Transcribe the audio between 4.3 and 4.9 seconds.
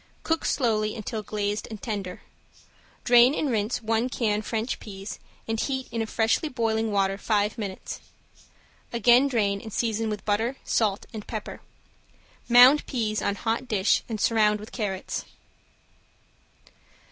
French